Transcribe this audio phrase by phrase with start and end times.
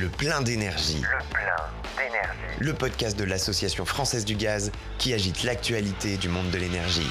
[0.00, 1.02] Le plein d'énergie.
[1.02, 2.38] Le plein d'énergie.
[2.58, 7.06] Le podcast de l'Association française du gaz qui agite l'actualité du monde de l'énergie.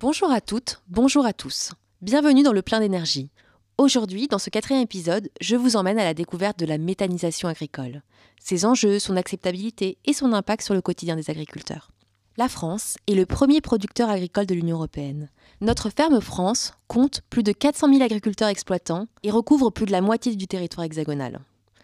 [0.00, 1.72] Bonjour à toutes, bonjour à tous.
[2.00, 3.28] Bienvenue dans le plein d'énergie.
[3.76, 8.00] Aujourd'hui, dans ce quatrième épisode, je vous emmène à la découverte de la méthanisation agricole,
[8.40, 11.91] ses enjeux, son acceptabilité et son impact sur le quotidien des agriculteurs.
[12.38, 15.28] La France est le premier producteur agricole de l'Union européenne.
[15.60, 20.00] Notre ferme France compte plus de 400 000 agriculteurs exploitants et recouvre plus de la
[20.00, 21.40] moitié du territoire hexagonal.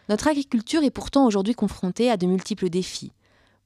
[0.08, 3.12] Notre agriculture est pourtant aujourd'hui confrontée à de multiples défis.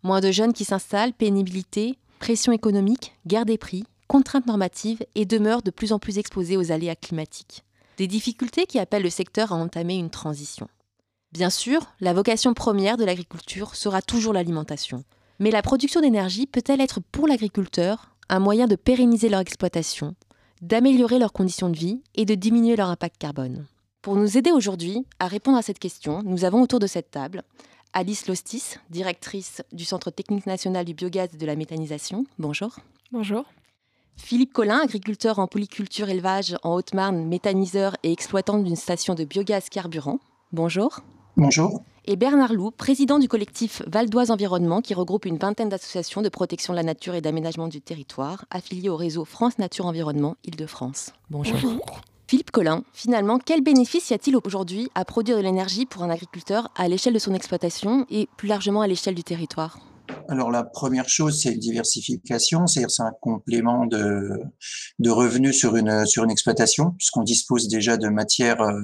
[0.03, 5.63] Moins de jeunes qui s'installent, pénibilité, pression économique, guerre des prix, contraintes normatives et demeure
[5.63, 7.63] de plus en plus exposée aux aléas climatiques.
[7.97, 10.67] Des difficultés qui appellent le secteur à entamer une transition.
[11.31, 15.05] Bien sûr, la vocation première de l'agriculture sera toujours l'alimentation.
[15.39, 20.15] Mais la production d'énergie peut-elle être pour l'agriculteur un moyen de pérenniser leur exploitation,
[20.61, 23.67] d'améliorer leurs conditions de vie et de diminuer leur impact carbone?
[24.03, 27.43] Pour nous aider aujourd'hui à répondre à cette question, nous avons autour de cette table
[27.93, 32.25] Alice Lostis, directrice du Centre technique national du biogaz et de la méthanisation.
[32.39, 32.77] Bonjour.
[33.13, 33.45] Bonjour.
[34.17, 39.69] Philippe Collin, agriculteur en polyculture élevage en Haute-Marne, méthaniseur et exploitant d'une station de biogaz
[39.69, 40.21] carburant.
[40.53, 41.01] Bonjour.
[41.37, 41.83] Bonjour.
[42.05, 46.29] Et Bernard Loup, président du collectif Val d'Oise Environnement, qui regroupe une vingtaine d'associations de
[46.29, 51.13] protection de la nature et d'aménagement du territoire, affiliées au réseau France Nature Environnement Île-de-France.
[51.31, 51.57] Bonjour.
[52.27, 56.69] Philippe Collin, finalement, quel bénéfice y a-t-il aujourd'hui à produire de l'énergie pour un agriculteur
[56.77, 59.79] à l'échelle de son exploitation et plus largement à l'échelle du territoire?
[60.29, 64.41] Alors la première chose, c'est une diversification, c'est-à-dire c'est un complément de,
[64.99, 68.81] de revenus sur une sur une exploitation, puisqu'on dispose déjà de matières euh,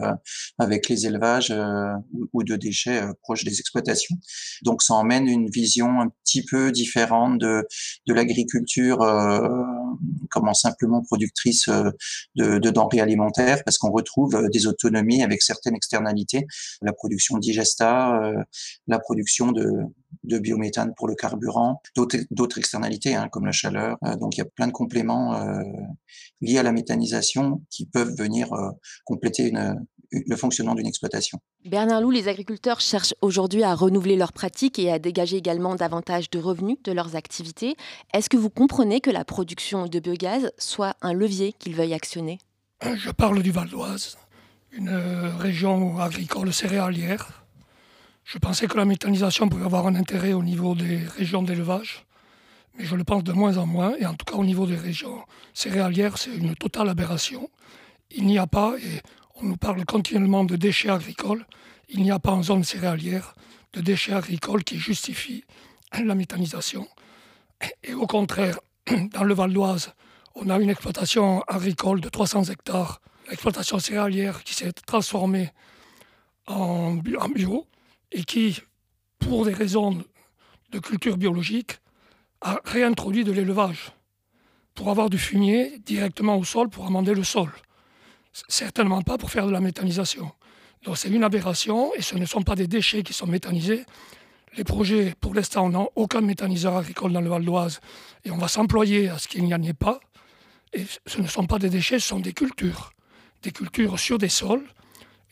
[0.59, 1.93] avec les élevages euh,
[2.33, 4.17] ou, de déchets euh, proches des exploitations.
[4.63, 7.67] Donc ça emmène une vision un petit peu différente de
[8.07, 8.99] de l'agriculture
[10.31, 11.69] comme simplement productrice
[12.37, 16.47] de, de denrées alimentaires, parce qu'on retrouve des autonomies avec certaines externalités,
[16.83, 18.21] la production digesta,
[18.87, 19.71] la production de
[20.25, 23.97] de biométhane pour le carburant, d'autres externalités hein, comme la chaleur.
[24.05, 25.63] Euh, donc il y a plein de compléments euh,
[26.41, 28.71] liés à la méthanisation qui peuvent venir euh,
[29.05, 29.53] compléter
[30.11, 31.39] le fonctionnement d'une exploitation.
[31.65, 36.31] Bernard Loup, les agriculteurs cherchent aujourd'hui à renouveler leurs pratiques et à dégager également davantage
[36.31, 37.77] de revenus de leurs activités.
[38.15, 42.39] Est-ce que vous comprenez que la production de biogaz soit un levier qu'ils veuillent actionner?
[42.83, 44.17] Je parle du Val d'Oise,
[44.73, 44.91] une
[45.39, 47.48] région agricole céréalière
[48.29, 52.05] je pensais que la méthanisation pouvait avoir un intérêt au niveau des régions d'élevage,
[52.77, 54.77] mais je le pense de moins en moins, et en tout cas au niveau des
[54.77, 55.25] régions
[55.55, 57.49] céréalières, c'est une totale aberration.
[58.11, 59.01] Il n'y a pas, et
[59.37, 61.47] on nous parle continuellement de déchets agricoles,
[61.89, 63.35] il n'y a pas en zone céréalière
[63.73, 65.45] de déchets agricoles qui justifient
[65.99, 66.87] la méthanisation.
[67.83, 68.59] Et au contraire,
[69.15, 69.95] dans le Val d'Oise,
[70.35, 73.01] on a une exploitation agricole de 300 hectares,
[73.31, 75.51] l'exploitation céréalière qui s'est transformée
[76.47, 77.67] en bio,
[78.13, 78.61] et qui,
[79.19, 80.03] pour des raisons
[80.71, 81.79] de culture biologique,
[82.41, 83.93] a réintroduit de l'élevage
[84.75, 87.51] pour avoir du fumier directement au sol pour amender le sol.
[88.49, 90.31] Certainement pas pour faire de la méthanisation.
[90.85, 93.85] Donc c'est une aberration et ce ne sont pas des déchets qui sont méthanisés.
[94.57, 97.81] Les projets, pour l'instant, n'ont aucun méthaniseur agricole dans le Val d'Oise
[98.25, 99.99] et on va s'employer à ce qu'il n'y en ait pas.
[100.73, 102.93] Et ce ne sont pas des déchets, ce sont des cultures.
[103.43, 104.65] Des cultures sur des sols.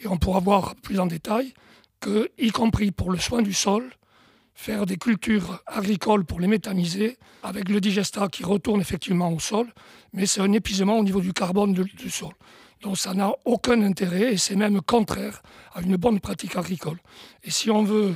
[0.01, 1.55] Et on pourra voir plus en détail
[2.01, 3.91] que, y compris pour le soin du sol,
[4.55, 9.67] faire des cultures agricoles pour les méthaniser, avec le digestat qui retourne effectivement au sol,
[10.13, 12.33] mais c'est un épuisement au niveau du carbone du sol.
[12.83, 15.43] Donc ça n'a aucun intérêt et c'est même contraire
[15.75, 16.99] à une bonne pratique agricole.
[17.45, 18.15] Et si on veut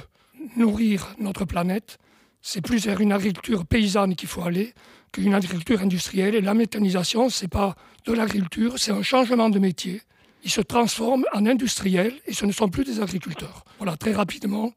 [0.56, 1.98] nourrir notre planète,
[2.42, 4.74] c'est plus vers une agriculture paysanne qu'il faut aller
[5.12, 6.34] qu'une agriculture industrielle.
[6.34, 7.74] Et la méthanisation, ce n'est pas
[8.06, 10.02] de l'agriculture, c'est un changement de métier
[10.44, 13.64] ils se transforment en industriels et ce ne sont plus des agriculteurs.
[13.78, 14.72] Voilà, très rapidement,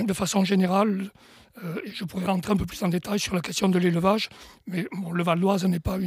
[0.00, 1.10] de façon générale,
[1.62, 4.28] euh, je pourrais rentrer un peu plus en détail sur la question de l'élevage,
[4.66, 5.98] mais le Val d'Oise n'est pas,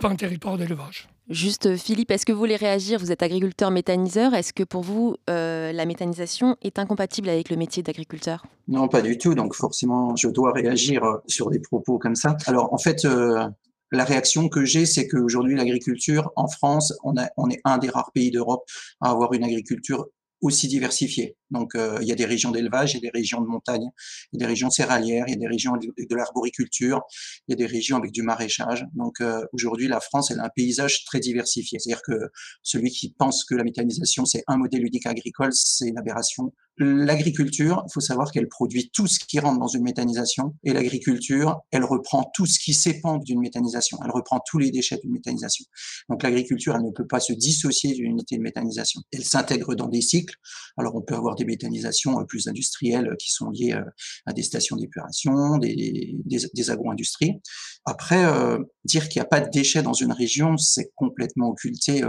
[0.00, 1.08] pas un territoire d'élevage.
[1.30, 2.98] Juste, Philippe, est-ce que vous voulez réagir?
[2.98, 4.34] Vous êtes agriculteur méthaniseur.
[4.34, 8.44] Est-ce que pour vous, euh, la méthanisation est incompatible avec le métier d'agriculteur?
[8.68, 9.34] Non, pas du tout.
[9.34, 12.36] Donc forcément, je dois réagir euh, sur des propos comme ça.
[12.46, 13.06] Alors en fait,
[13.94, 18.30] la réaction que j'ai, c'est qu'aujourd'hui, l'agriculture en France, on, est un des rares pays
[18.30, 18.64] d'Europe
[19.00, 20.06] à avoir une agriculture
[20.40, 21.36] aussi diversifiée.
[21.54, 23.88] Donc, euh, il y a des régions d'élevage, il y a des régions de montagne,
[24.32, 27.02] il y a des régions céréalières, il y a des régions de, l'arboriculture,
[27.48, 28.84] il y a des régions avec du maraîchage.
[28.94, 31.78] Donc, euh, aujourd'hui, la France, elle a un paysage très diversifié.
[31.78, 32.18] C'est-à-dire que
[32.62, 36.52] celui qui pense que la méthanisation, c'est un modèle unique agricole, c'est une aberration.
[36.76, 41.60] L'agriculture, il faut savoir qu'elle produit tout ce qui rentre dans une méthanisation et l'agriculture,
[41.70, 43.98] elle reprend tout ce qui s'épand d'une méthanisation.
[44.04, 45.64] Elle reprend tous les déchets d'une méthanisation.
[46.08, 49.02] Donc l'agriculture, elle ne peut pas se dissocier d'une unité de méthanisation.
[49.12, 50.34] Elle s'intègre dans des cycles.
[50.76, 53.84] Alors on peut avoir des méthanisations euh, plus industrielles euh, qui sont liées euh,
[54.26, 57.40] à des stations d'épuration, des, des, des agro-industries.
[57.86, 58.24] Après,
[58.84, 62.02] dire qu'il n'y a pas de déchets dans une région, c'est complètement occulter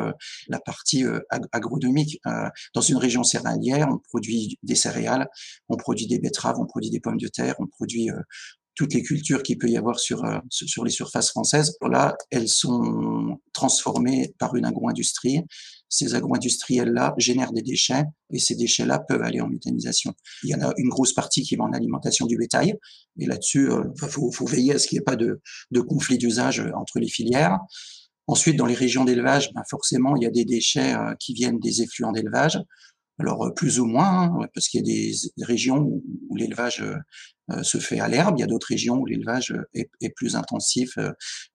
[0.47, 1.03] la partie
[1.51, 2.21] agronomique.
[2.73, 5.27] dans une région céréalière, on produit des céréales,
[5.67, 8.09] on produit des betteraves, on produit des pommes de terre, on produit
[8.75, 11.77] toutes les cultures qu'il peut y avoir sur, euh, sur les surfaces françaises.
[11.89, 15.42] Là, elles sont transformées par une agro-industrie.
[15.88, 20.13] Ces agro-industriels-là génèrent des déchets et ces déchets-là peuvent aller en méthanisation.
[20.44, 22.75] Il y en a une grosse partie qui va en alimentation du bétail
[23.19, 25.42] et là-dessus, il euh, faut, faut, veiller à ce qu'il n'y ait pas de,
[25.72, 27.60] de conflit d'usage entre les filières.
[28.27, 31.83] Ensuite, dans les régions d'élevage, ben forcément, il y a des déchets qui viennent des
[31.83, 32.60] effluents d'élevage.
[33.19, 36.83] Alors plus ou moins, hein, parce qu'il y a des régions où, l'élevage
[37.62, 40.97] se fait à l'herbe, il y a d'autres régions où l'élevage est, est, plus intensif,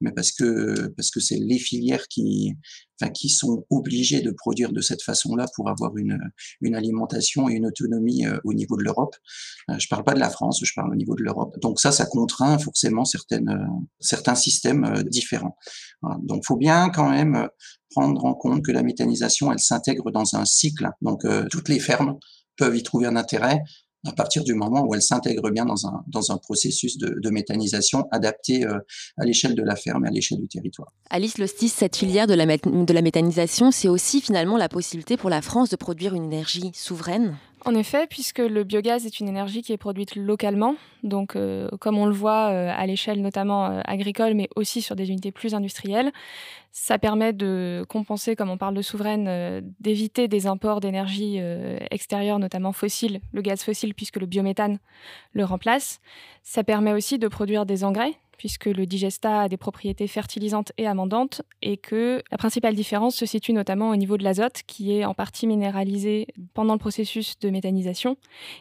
[0.01, 2.55] mais parce que parce que c'est les filières qui
[3.01, 6.19] enfin, qui sont obligées de produire de cette façon-là pour avoir une
[6.61, 9.17] une alimentation et une autonomie au niveau de l'Europe.
[9.69, 11.57] Je parle pas de la France, je parle au niveau de l'Europe.
[11.61, 13.67] Donc ça, ça contraint forcément certaines
[13.99, 15.57] certains systèmes différents.
[16.23, 17.49] Donc faut bien quand même
[17.91, 20.89] prendre en compte que la méthanisation, elle s'intègre dans un cycle.
[21.03, 22.19] Donc, euh, toutes les fermes
[22.57, 23.63] peuvent y trouver un intérêt
[24.07, 28.65] à partir du moment où elle s'intègre bien dans un, processus de, de méthanisation adapté
[28.65, 28.79] euh,
[29.19, 30.89] à l'échelle de la ferme et à l'échelle du territoire.
[31.11, 35.29] Alice Lostis, cette filière de la, de la méthanisation, c'est aussi finalement la possibilité pour
[35.29, 37.37] la France de produire une énergie souveraine?
[37.65, 41.99] En effet, puisque le biogaz est une énergie qui est produite localement, donc euh, comme
[41.99, 45.55] on le voit euh, à l'échelle notamment euh, agricole, mais aussi sur des unités plus
[45.55, 46.11] industrielles,
[46.73, 51.41] ça permet de compenser, comme on parle de souveraine, d'éviter des imports d'énergie
[51.91, 54.79] extérieure, notamment fossile, le gaz fossile, puisque le biométhane
[55.33, 56.01] le remplace.
[56.45, 60.87] Ça permet aussi de produire des engrais, puisque le digesta a des propriétés fertilisantes et
[60.87, 65.05] amendantes, et que la principale différence se situe notamment au niveau de l'azote, qui est
[65.05, 68.17] en partie minéralisé pendant le processus de méthanisation,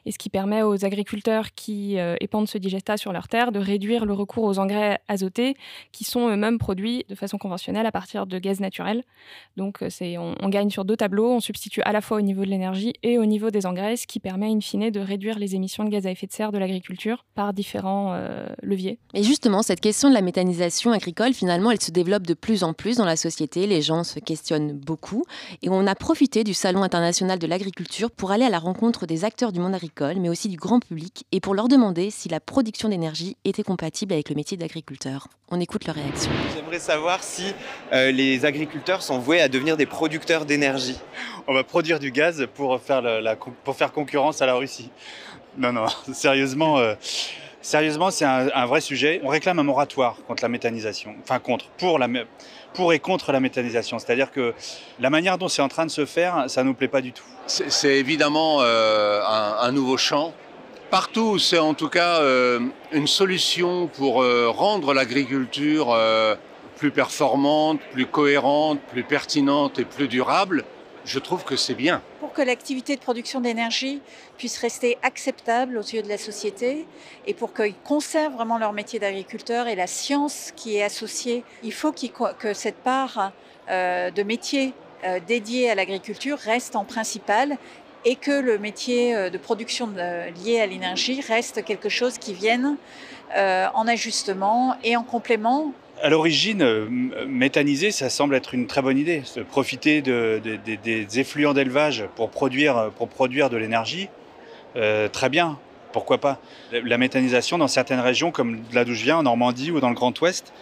[0.05, 3.59] et ce qui permet aux agriculteurs qui euh, épandent ce digesta sur leurs terres de
[3.59, 5.55] réduire le recours aux engrais azotés,
[5.93, 9.05] qui sont eux-mêmes produits de façon conventionnelle à partir de gaz naturel.
[9.55, 9.89] Donc euh,
[10.41, 13.17] on gagne sur deux tableaux, on substitue à la fois au niveau de l'énergie et
[13.17, 16.05] au niveau des engrais, ce qui permet in fine de réduire les émissions de gaz
[16.05, 18.99] à effet de serre de l'agriculture par différents euh, leviers.
[19.13, 22.73] Et justement, cette question de la méthanisation agricole, finalement, elle se développe de plus en
[22.73, 23.67] plus dans la société.
[23.67, 25.25] Les gens se questionnent beaucoup.
[25.61, 29.25] Et on a profité du Salon international de l'agriculture pour aller à la rencontre des
[29.25, 32.39] acteurs du monde agricole, mais aussi du grand public, et pour leur demander si la
[32.39, 35.27] production d'énergie était compatible avec le métier d'agriculteur.
[35.49, 36.31] On écoute leur réaction.
[36.55, 37.53] J'aimerais savoir si
[37.93, 40.97] euh, les agriculteurs sont voués à devenir des producteurs d'énergie.
[41.47, 44.89] On va produire du gaz pour faire, la, la, pour faire concurrence à la Russie.
[45.59, 46.79] Non, non, sérieusement.
[46.79, 46.95] Euh...
[47.61, 49.19] Sérieusement, c'est un, vrai sujet.
[49.23, 51.65] On réclame un moratoire contre la méthanisation, enfin contre,
[52.73, 53.99] pour, et contre la méthanisation.
[53.99, 54.53] C'est-à-dire que
[54.99, 57.11] la manière dont c'est en train de se faire, ça ne nous plaît pas du
[57.11, 57.25] tout.
[57.47, 60.33] C'est évidemment euh, un, nouveau champ.
[60.89, 62.59] Partout, c'est en tout cas euh,
[62.93, 65.97] une solution pour euh, rendre l'agriculture
[66.77, 70.63] plus performante, plus cohérente, plus pertinente et plus durable
[71.05, 72.01] je trouve que c'est bien.
[72.19, 74.01] Pour que l'activité de production d'énergie
[74.37, 76.85] puisse rester acceptable aux yeux de la société
[77.25, 81.73] et pour qu'ils conservent vraiment leur métier d'agriculteur et la science qui est associée, il
[81.73, 83.31] faut qu que cette part
[83.69, 84.73] euh, de métier
[85.05, 87.57] euh, dédié à l'agriculture reste en principal
[88.05, 92.33] et que le métier euh, de production de, lié à l'énergie reste quelque chose qui
[92.33, 92.77] vienne
[93.35, 96.87] euh, en ajustement et en complément à l'origine, euh,
[97.27, 99.23] méthaniser, ça semble être une très bonne idée.
[99.49, 104.09] Profiter de, de, de, des effluents d'élevage pour produire, pour produire de l'énergie,
[104.75, 105.57] euh, très bien,
[105.91, 106.39] pourquoi pas?
[106.71, 109.95] La méthanisation dans certaines régions, comme là d'où je viens, en Normandie ou dans le
[109.95, 110.53] Grand Ouest,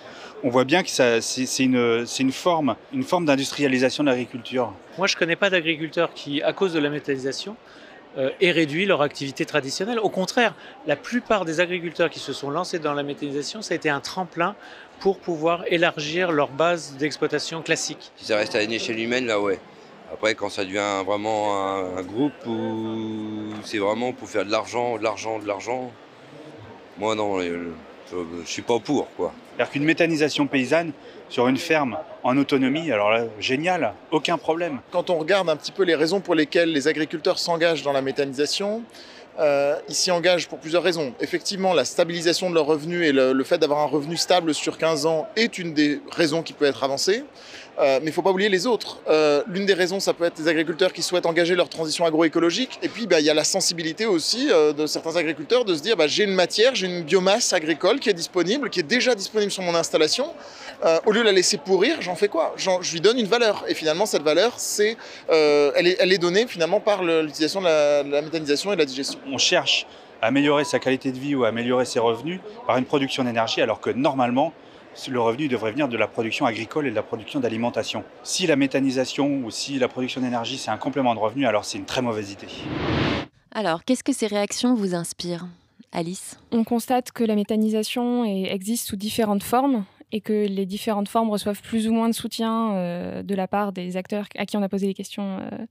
[0.44, 4.72] on voit bien que c'est une, une forme, une forme d'industrialisation de l'agriculture.
[4.98, 7.56] Moi, je ne connais pas d'agriculteurs qui, à cause de la méthanisation,
[8.18, 10.00] euh, aient réduit leur activité traditionnelle.
[10.00, 10.54] Au contraire,
[10.86, 14.00] la plupart des agriculteurs qui se sont lancés dans la méthanisation, ça a été un
[14.00, 14.56] tremplin
[15.00, 18.12] pour pouvoir élargir leur base d'exploitation classique.
[18.18, 19.60] Si ça reste à une échelle humaine, là ouais.
[20.12, 24.98] Après, quand ça devient vraiment un, un groupe où c'est vraiment pour faire de l'argent,
[24.98, 25.92] de l'argent, de l'argent,
[26.98, 29.08] moi non, je ne suis pas pour.
[29.16, 29.34] quoi.
[29.56, 30.94] C'est-à-dire qu'une méthanisation paysanne
[31.30, 34.80] sur une ferme en autonomie, alors là, génial, aucun problème.
[34.92, 38.02] Quand on regarde un petit peu les raisons pour lesquelles les agriculteurs s'engagent dans la
[38.02, 38.84] méthanisation,
[39.40, 41.14] euh, ils s'y engagent pour plusieurs raisons.
[41.20, 45.06] Effectivement, la stabilisation de leurs revenus et le, fait d'avoir un revenu stable sur 15
[45.06, 47.24] ans est une des raisons qui peut être avancée.
[47.80, 49.00] Euh, mais il ne faut pas oublier les autres.
[49.08, 52.80] Euh, L'une des raisons, ça peut être des agriculteurs qui souhaitent engager leur transition agroécologique.
[52.82, 55.82] Et puis, bah, il y a la sensibilité aussi euh, de certains agriculteurs de se
[55.82, 59.14] dire bah, j'ai une matière, j'ai une biomasse agricole qui est disponible, qui est déjà
[59.14, 60.34] disponible sur mon installation.
[60.86, 63.66] Euh, au lieu de la laisser pourrir, j'en fais quoi Je lui donne une valeur.
[63.68, 64.96] Et finalement, cette valeur, c'est,
[65.30, 68.76] euh, elle, est, elle est donnée finalement par l'utilisation de la, de la méthanisation et
[68.76, 69.20] de la digestion.
[69.32, 69.88] On cherche
[70.22, 73.62] à améliorer sa qualité de vie ou à améliorer ses revenus par une production d'énergie,
[73.62, 74.54] alors que normalement,
[75.10, 78.04] le revenu devrait venir de la production agricole et de la production d'alimentation.
[78.24, 81.78] Si la méthanisation ou si la production d'énergie c'est un complément de revenu, alors c'est
[81.78, 82.48] une très mauvaise idée.
[83.52, 85.48] Alors, qu'est-ce que ces réactions vous inspirent?
[85.92, 86.38] Alice?
[86.52, 91.62] On constate que la méthanisation existe sous différentes formes et que les différentes formes reçoivent
[91.62, 94.70] plus ou moins de soutien euh, de la part des acteurs à qui on a
[94.70, 95.66] posé les questions euh,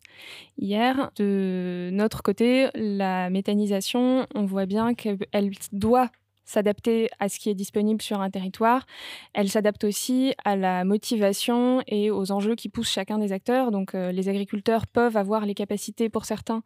[0.59, 1.11] hier.
[1.17, 6.11] De notre côté, la méthanisation, on voit bien qu'elle doit
[6.47, 8.87] s'adapter à ce qui est disponible sur un territoire.
[9.35, 13.71] Elle s'adapte aussi à la motivation et aux enjeux qui poussent chacun des acteurs.
[13.71, 16.63] Donc euh, les agriculteurs peuvent avoir les capacités pour certains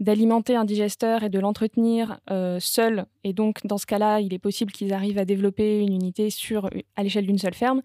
[0.00, 3.04] d'alimenter un digesteur et de l'entretenir euh, seuls.
[3.28, 6.70] Et donc dans ce cas-là, il est possible qu'ils arrivent à développer une unité sur,
[6.96, 7.82] à l'échelle d'une seule ferme.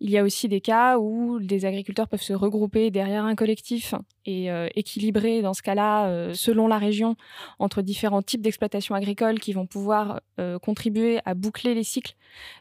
[0.00, 3.94] Il y a aussi des cas où des agriculteurs peuvent se regrouper derrière un collectif
[4.26, 7.16] et euh, équilibrer dans ce cas-là, euh, selon la région,
[7.58, 12.14] entre différents types d'exploitation agricole qui vont pouvoir euh, contribuer à boucler les cycles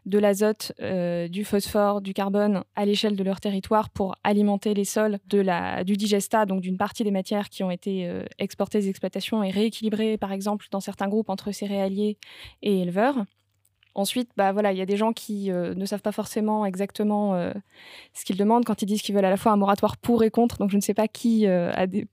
[0.06, 0.74] de l'azote,
[1.30, 6.46] du phosphore, du carbone à l'échelle de leur territoire pour alimenter les sols du digesta,
[6.46, 10.66] donc d'une partie des matières qui ont été exportées des exploitations et rééquilibrées, par exemple,
[10.72, 12.18] dans certains groupes entre céréaliers
[12.62, 13.26] et éleveurs.
[13.94, 17.36] Ensuite, bah voilà, il y a des gens qui euh, ne savent pas forcément exactement
[17.36, 17.52] euh,
[18.14, 20.32] ce qu'ils demandent quand ils disent qu'ils veulent à la fois un moratoire pour et
[20.32, 20.58] contre.
[20.60, 22.08] Donc je ne sais pas qui euh, a des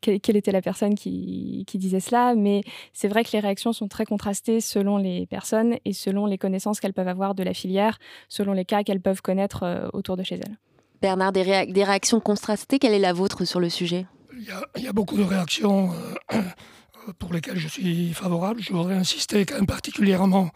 [0.00, 2.62] quelle, était la personne qui, qui disait cela, mais
[2.92, 6.80] c'est vrai que les réactions sont très contrastées selon les personnes et selon les connaissances
[6.80, 7.98] qu'elles peuvent avoir de la filière,
[8.28, 10.58] selon les cas qu'elles peuvent connaître euh, autour de chez elles.
[11.02, 14.06] Bernard, des, réa- des réactions contrastées, quelle est la vôtre sur le sujet?
[14.38, 15.90] Il y a, il y a beaucoup de réactions
[16.32, 16.42] euh,
[17.18, 18.60] pour lesquelles je suis favorable.
[18.62, 20.50] Je voudrais insister quand même particulièrement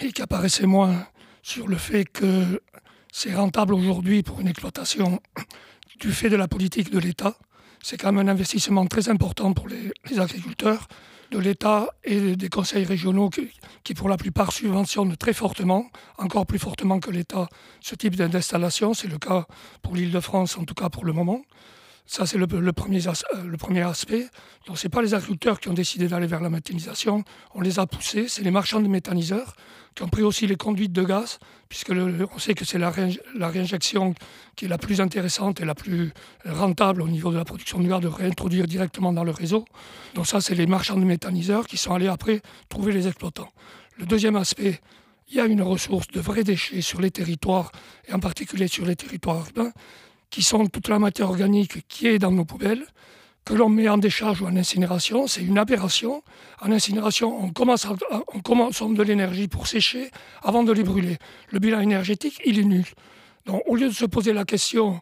[0.00, 1.06] et qui apparaissait moins
[1.42, 2.60] sur le fait que
[3.12, 5.20] c'est rentable aujourd'hui pour une exploitation
[5.98, 7.36] du fait de la politique de l'État.
[7.82, 10.86] C'est quand même un investissement très important pour les, agriculteurs
[11.30, 13.30] de l'État et des conseils régionaux
[13.84, 15.86] qui, pour la plupart, subventionnent très fortement,
[16.18, 17.48] encore plus fortement que l'État,
[17.80, 18.94] ce type d'installation.
[18.94, 19.46] C'est le cas
[19.82, 21.42] pour l'Île-de-France, en tout cas pour le moment.
[22.10, 24.26] Ça, c'est euh, le premier aspect.
[24.66, 27.22] Donc, ce n'est pas les agriculteurs qui ont décidé d'aller vers la méthanisation.
[27.54, 28.26] On les a poussés.
[28.26, 29.54] C'est les marchands de méthaniseurs
[29.94, 31.38] qui ont pris aussi les conduites de gaz,
[31.68, 31.92] puisque
[32.38, 34.16] sait que c'est la, réin- la réinjection
[34.56, 36.12] qui est la plus intéressante et la plus
[36.44, 39.64] rentable au niveau de la production de gaz de réintroduire directement dans le réseau.
[40.14, 43.52] Donc ça, c'est les marchands de méthaniseurs qui sont allés après trouver les exploitants.
[43.98, 44.80] Le deuxième aspect,
[45.28, 47.70] il y a une ressource de vrais déchets sur les territoires,
[48.08, 49.70] et en particulier sur les territoires urbains,
[50.30, 52.86] qui sont toute la matière organique qui est dans nos poubelles,
[53.44, 55.26] que l'on met en décharge ou en incinération.
[55.26, 56.22] C'est une aberration.
[56.60, 60.10] En incinération, on, consomme de l'énergie pour sécher
[60.42, 61.18] avant de les brûler.
[61.48, 62.84] Le bilan énergétique, il est nul.
[63.46, 65.00] Donc, au lieu de se poser la question,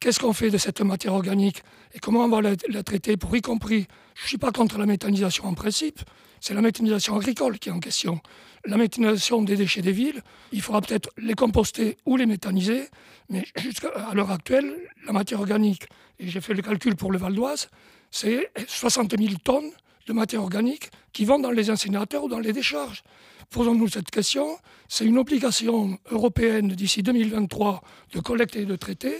[0.00, 1.62] qu'est-ce qu'on fait de cette matière organique
[1.94, 4.86] et comment on va la, traiter pour y compris, je ne suis pas contre la
[4.86, 6.00] méthanisation en principe,
[6.40, 8.20] c'est la méthanisation agricole qui est en question.
[8.66, 10.22] La méthanisation des déchets des villes,
[10.52, 12.88] il faudra peut-être les composter ou les méthaniser,
[13.30, 15.86] mais jusqu'à l'heure actuelle, la matière organique,
[16.18, 17.70] et j'ai fait le calcul pour le Val d'Oise,
[18.10, 19.70] c'est 60 000 tonnes
[20.06, 23.02] de matière organique qui vont dans les incinérateurs ou dans les décharges.
[23.50, 24.58] Posons-nous cette question.
[24.88, 27.82] C'est une obligation européenne d'ici 2023
[28.12, 29.18] de collecter et de traiter.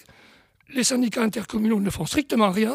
[0.75, 2.75] Les syndicats intercommunaux ne font strictement rien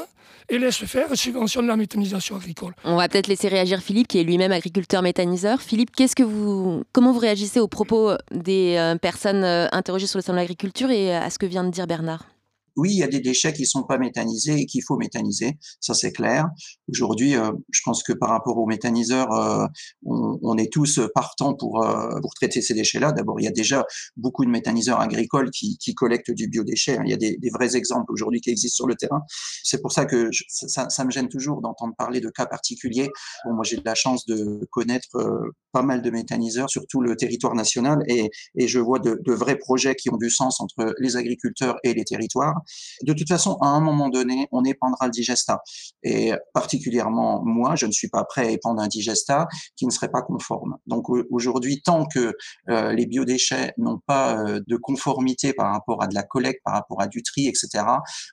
[0.50, 2.74] et laissent faire et subventionnent la méthanisation agricole.
[2.84, 5.62] On va peut-être laisser réagir Philippe, qui est lui-même agriculteur méthaniseur.
[5.62, 10.18] Philippe, qu'est-ce que vous, comment vous réagissez aux propos des euh, personnes euh, interrogées sur
[10.18, 12.26] le salon de l'agriculture et à ce que vient de dire Bernard?
[12.78, 15.94] Oui, il y a des déchets qui sont pas méthanisés et qu'il faut méthaniser, ça
[15.94, 16.48] c'est clair.
[16.90, 19.66] Aujourd'hui, euh, je pense que par rapport aux méthaniseurs, euh,
[20.06, 23.12] on, est tous partants pour euh, pour traiter ces déchets-là.
[23.12, 23.86] D'abord, il y a déjà
[24.16, 27.00] beaucoup de méthaniseurs agricoles qui, collectent du biodéchet.
[27.04, 29.22] Il y a des, vrais exemples aujourd'hui qui existent sur le terrain.
[29.64, 33.10] C'est pour ça que ça, me gêne toujours d'entendre parler de cas particuliers.
[33.46, 35.10] Moi, j'ai de la chance de connaître
[35.74, 39.96] pas mal de méthaniseurs sur tout le territoire national et, je vois de vrais projets
[39.96, 42.61] qui ont du sens entre les agriculteurs et les territoires.
[43.04, 45.62] De toute façon, à un moment donné, on épandra le digesta.
[46.04, 50.10] Et particulièrement, moi, je ne suis pas prêt à épandre un digesta qui ne serait
[50.10, 50.78] pas conforme.
[50.88, 52.34] Donc aujourd'hui, tant que
[52.70, 56.74] euh, les biodéchets n'ont pas euh, de conformité par rapport à de la collecte, par
[56.74, 57.84] rapport à du tri, etc.,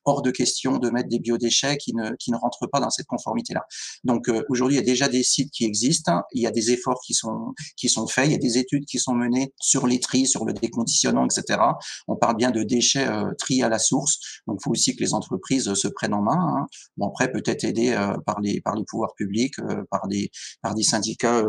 [0.04, 3.06] hors de question de mettre des biodéchets qui ne, qui ne rentrent pas dans cette
[3.06, 3.64] conformité-là.
[4.04, 6.72] Donc euh, aujourd'hui, il y a déjà des sites qui existent, il y a des
[6.72, 9.86] efforts qui sont, qui sont faits, il y a des études qui sont menées sur
[9.86, 11.60] les tri, sur le déconditionnement, etc.
[12.06, 13.08] On parle bien de déchets
[13.38, 14.17] tri à la source.
[14.46, 16.66] Donc il faut aussi que les entreprises se prennent en main.
[16.66, 16.66] Hein.
[17.06, 17.96] Après, peut-être aider
[18.26, 19.54] par, les, par les pouvoirs publics,
[19.90, 20.30] par, des,
[20.62, 21.44] par des syndicats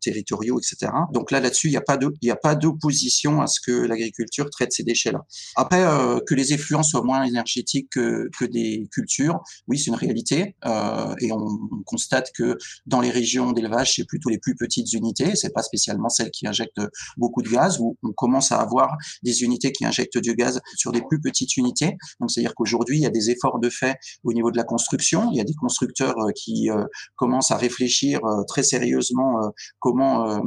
[0.00, 0.92] territoriaux, etc.
[1.12, 3.60] Donc là, là-dessus, il n'y a pas de, il n'y a pas d'opposition à ce
[3.60, 5.24] que l'agriculture traite ces déchets-là.
[5.56, 9.94] Après, euh, que les effluents soient moins énergétiques que, que des cultures, oui, c'est une
[9.94, 10.56] réalité.
[10.66, 14.92] Euh, et on, on, constate que dans les régions d'élevage, c'est plutôt les plus petites
[14.92, 16.82] unités, c'est pas spécialement celles qui injectent
[17.16, 20.92] beaucoup de gaz, où on commence à avoir des unités qui injectent du gaz sur
[20.92, 21.87] des plus petites unités.
[22.20, 25.30] Donc, c'est-à-dire qu'aujourd'hui, il y a des efforts de fait au niveau de la construction.
[25.32, 26.84] Il y a des constructeurs euh, qui euh,
[27.16, 30.40] commencent à réfléchir euh, très sérieusement comment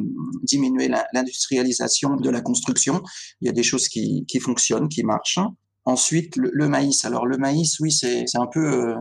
[0.43, 3.01] diminuer l'industrialisation de la construction.
[3.41, 5.39] Il y a des choses qui fonctionnent, qui marchent.
[5.85, 7.05] Ensuite, le, maïs.
[7.05, 8.95] Alors le maïs, oui, c'est un peu euh,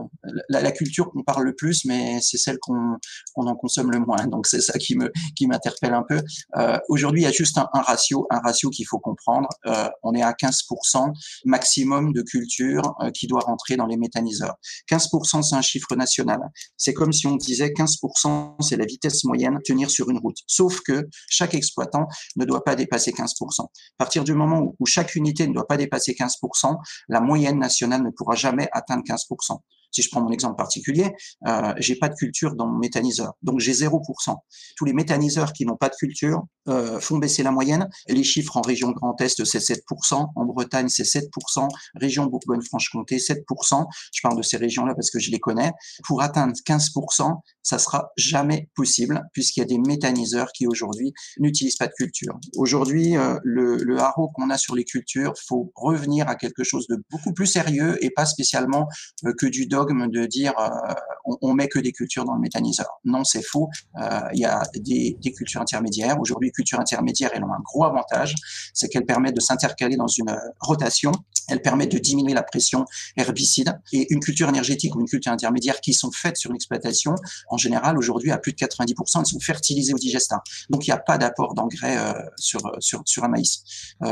[0.49, 2.97] la, la, culture qu'on parle le plus, mais c'est celle qu'on
[3.35, 4.25] en consomme le moins.
[4.27, 6.21] Donc c'est ça qui me qui m'interpelle un peu.
[6.57, 9.47] Euh, Aujourd'hui, il y a juste un, un ratio, un ratio qu'il faut comprendre.
[9.67, 11.13] Euh, on est à 15%
[11.45, 14.55] maximum de culture euh, qui doit rentrer dans les méthaniseurs.
[14.89, 16.39] 15%, c'est un chiffre national.
[16.77, 20.37] C'est comme si on disait 15%, c'est la vitesse moyenne tenir sur une route.
[20.47, 23.61] Sauf que chaque exploitant ne doit pas dépasser 15%.
[23.61, 26.70] À partir du moment où chaque unité ne doit pas dépasser 15%,
[27.07, 29.59] la moyenne nationale ne pourra jamais atteindre 15%.
[29.91, 31.13] Si je prends mon exemple particulier,
[31.47, 34.35] euh, j'ai pas de culture dans mon méthaniseur, donc j'ai 0%.
[34.77, 37.89] Tous les méthaniseurs qui n'ont pas de culture euh, font baisser la moyenne.
[38.07, 43.85] Les chiffres en région Grand Est, c'est 7%, en Bretagne, c'est 7%, région Bourgogne-Franche-Comté, 7%.
[44.13, 45.71] Je parle de ces régions-là parce que je les connais.
[46.05, 51.77] Pour atteindre 15%, ça sera jamais possible puisqu'il y a des méthaniseurs qui aujourd'hui n'utilisent
[51.77, 52.39] pas de culture.
[52.55, 56.87] Aujourd'hui, euh, le, le haro qu'on a sur les cultures, faut revenir à quelque chose
[56.87, 58.87] de beaucoup plus sérieux et pas spécialement
[59.25, 60.93] euh, que du dogme de dire euh,
[61.41, 62.87] on, met que des cultures dans le méthaniseur.
[63.05, 63.69] Non, c'est faux.
[63.99, 66.19] Euh, il y a des, cultures intermédiaires.
[66.19, 68.35] Aujourd'hui, les cultures intermédiaires, elles ont un gros avantage,
[68.73, 71.11] c'est qu'elles permettent de s'intercaler dans une rotation.
[71.47, 72.85] Elles permettent de diminuer la pression
[73.17, 73.79] herbicide.
[73.91, 77.15] Et une culture énergétique ou une culture intermédiaire qui sont faites sur une exploitation,
[77.49, 80.41] en général, aujourd'hui, à plus de 90%, elles sont fertilisées au digestat.
[80.69, 83.63] Donc, il n'y a pas d'apport d'engrais euh, sur, sur, sur un maïs.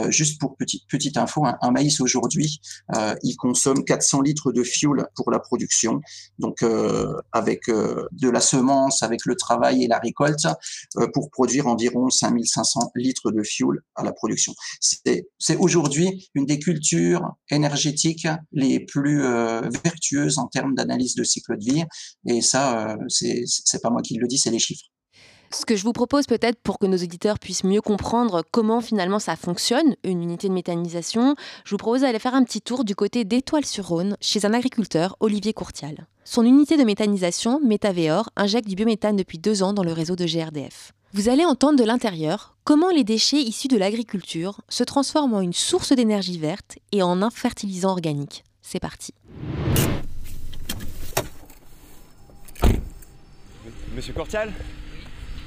[0.10, 2.62] Juste pour petite, petite info, un, maïs aujourd'hui,
[3.24, 5.59] il consomme 400 litres de fuel pour la production.
[6.38, 10.48] Donc, euh, avec euh, de la semence, avec le travail et la récolte,
[10.98, 14.54] euh, pour produire environ 5500 litres de fuel à la production.
[14.80, 19.22] C'est aujourd'hui une des cultures énergétiques les plus
[19.84, 21.84] vertueuses en termes d'analyse de cycle de vie.
[22.28, 24.86] Et ça, c'est pas moi qui le dis, c'est les chiffres.
[25.52, 29.18] Ce que je vous propose peut-être pour que nos auditeurs puissent mieux comprendre comment finalement
[29.18, 31.36] ça fonctionne, une unité de méthanisation,
[31.66, 35.54] je vous propose d'aller faire un petit tour du côté d'Étoile-sur-Rhône chez un agriculteur, Olivier
[35.54, 36.06] Courtial.
[36.24, 40.26] Son unité de méthanisation, Métavéor, injecte du biométhane depuis deux ans dans le réseau de
[40.26, 40.94] GRDF.
[41.14, 45.54] Vous allez entendre de l'intérieur comment les déchets issus de l'agriculture se transforment en une
[45.54, 48.44] source d'énergie verte et en un fertilisant organique.
[48.62, 49.16] C'est parti.
[53.96, 54.54] Monsieur Courtial?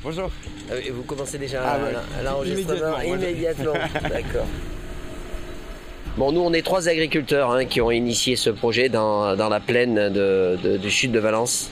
[0.05, 0.31] Bonjour.
[0.71, 2.25] Ah et vous commencez déjà ah ouais.
[2.25, 3.73] l'enregistrement immédiatement.
[3.73, 3.73] immédiatement.
[4.03, 4.47] D'accord.
[6.17, 9.61] Bon, nous, on est trois agriculteurs hein, qui ont initié ce projet dans, dans la
[9.61, 11.71] plaine de, de, du sud de Valence.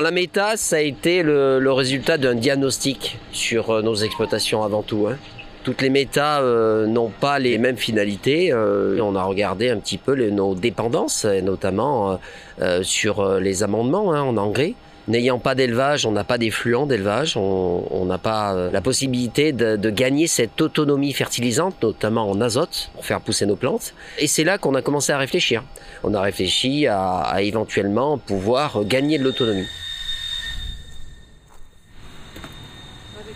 [0.00, 4.82] La méta, ça a été le, le résultat d'un diagnostic sur euh, nos exploitations avant
[4.82, 5.06] tout.
[5.10, 5.16] Hein.
[5.64, 8.52] Toutes les métas euh, n'ont pas les mêmes finalités.
[8.52, 12.20] Euh, on a regardé un petit peu les, nos dépendances, et notamment
[12.60, 14.74] euh, sur les amendements hein, en engrais.
[15.06, 19.90] N'ayant pas d'élevage, on n'a pas d'effluents d'élevage, on n'a pas euh, la possibilité de,
[19.90, 23.94] gagner cette autonomie fertilisante, notamment en azote, pour faire pousser nos plantes.
[24.18, 25.62] Et c'est là qu'on a commencé à réfléchir.
[26.04, 29.66] On a réfléchi à éventuellement pouvoir gagner de l'autonomie.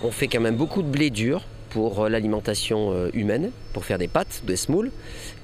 [0.03, 1.43] On fait quand même beaucoup de blé dur,
[1.79, 4.91] pour l'alimentation humaine, pour faire des pâtes, des smoules.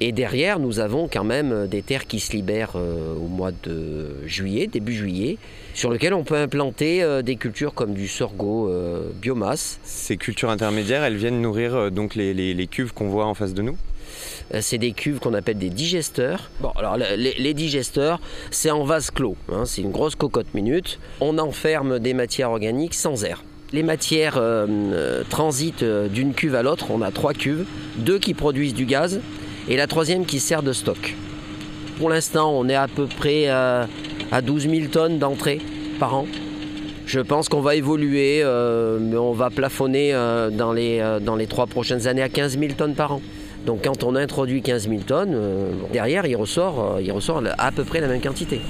[0.01, 4.67] Et derrière, nous avons quand même des terres qui se libèrent au mois de juillet,
[4.67, 5.39] début juillet,
[5.75, 8.69] sur lesquelles on peut implanter des cultures comme du sorgho
[9.23, 9.79] biomasse.
[9.85, 13.55] Ces cultures intermédiaires, elles viennent nourrir donc les, les, les cuves qu'on voit en face
[13.55, 13.77] de nous?
[14.61, 16.51] C'est des cuves qu'on appelle des digesteurs.
[16.59, 18.21] Bon, alors les, les digesteurs,
[18.51, 20.99] c'est en vase clos, hein, c'est une grosse cocotte minute.
[21.21, 26.87] On enferme des matières organiques sans air les matières euh, transitent d'une cuve à l'autre.
[26.91, 27.65] On a trois cuves,
[27.97, 29.21] deux qui produisent du gaz
[29.69, 31.15] et la troisième qui sert de stock.
[31.99, 33.87] Pour l'instant, on est à peu près à
[34.43, 35.61] 12 000 tonnes d'entrée
[35.99, 36.27] par an.
[37.07, 38.43] Je pense qu'on va évoluer,
[39.01, 40.13] mais on va plafonner
[40.53, 43.23] dans, les, dans les trois prochaines années à 15 000 tonnes par an.
[43.65, 45.39] Donc quand on introduit 15 000 tonnes,
[45.93, 48.61] derrière il ressort, il ressort à peu près la même quantité.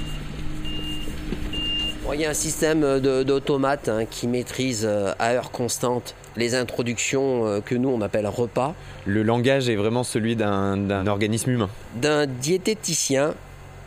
[2.13, 7.61] Il y a un système d'automates hein, qui maîtrise à heure constante les introductions euh,
[7.61, 8.75] que nous on appelle repas.
[9.07, 13.35] Le langage est vraiment celui d'un organisme humain D'un diététicien,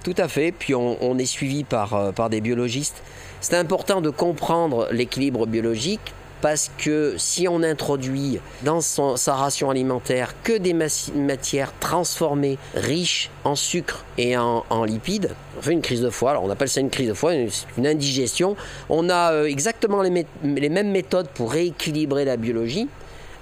[0.03, 3.01] tout à fait, puis on, est suivi par, euh, par des biologistes.
[3.41, 10.33] C'est important de comprendre l'équilibre biologique parce que si on introduit dans sa ration alimentaire
[10.43, 16.09] que des matières transformées, riches en sucre et en, lipides, on fait une crise de
[16.09, 16.31] foie.
[16.31, 18.55] Alors on appelle ça une crise de foie, une, indigestion.
[18.89, 22.87] On a euh, exactement les, mêmes méthodes pour rééquilibrer la biologie.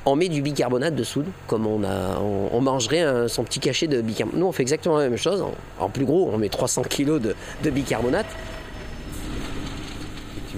[0.08, 4.40] On met du bicarbonate de soude, comme on, mangerait son petit cachet de bicarbonate.
[4.40, 5.44] Nous, on fait exactement la même chose.
[5.80, 8.28] En, plus gros, on met 300 kg de bicarbonate